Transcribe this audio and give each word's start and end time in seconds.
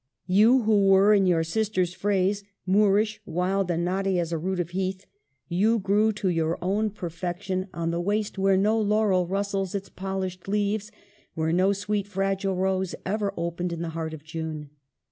You, 0.25 0.63
who 0.63 0.87
were, 0.87 1.13
in 1.13 1.27
your 1.27 1.43
sister's 1.43 1.93
phrase, 1.93 2.43
"moorish, 2.65 3.21
wild 3.23 3.69
and 3.69 3.85
knotty 3.85 4.17
as 4.17 4.31
a 4.31 4.37
root 4.39 4.59
of 4.59 4.71
heath," 4.71 5.05
you 5.47 5.77
grew 5.77 6.11
to 6.13 6.27
your 6.29 6.57
own 6.59 6.89
perfection 6.89 7.67
19 7.71 7.71
290 7.71 7.83
EMILY 7.83 7.83
BRONTE. 7.83 7.83
on 7.83 7.91
the 7.91 8.07
waste 8.07 8.37
where 8.39 8.57
no 8.57 8.81
laurel 8.81 9.27
rustles 9.27 9.75
its 9.75 9.89
polished 9.89 10.47
leaves, 10.47 10.91
where 11.35 11.53
no 11.53 11.71
sweet, 11.71 12.07
fragile 12.07 12.55
rose 12.55 12.95
ever 13.05 13.31
opened 13.37 13.71
in 13.71 13.83
the 13.83 13.89
heart 13.89 14.15
of 14.15 14.23
June. 14.23 14.71